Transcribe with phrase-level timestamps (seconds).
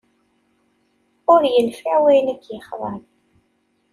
[1.33, 3.01] Ur yenfiε wayen i k-yexḍan